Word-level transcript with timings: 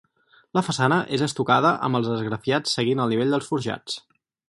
La 0.57 0.63
façana 0.69 0.97
és 1.17 1.25
estucada 1.27 1.75
amb 1.89 2.01
esgrafiats 2.01 2.77
seguint 2.79 3.05
el 3.07 3.15
nivell 3.15 3.37
dels 3.37 3.55
forjats. 3.55 4.05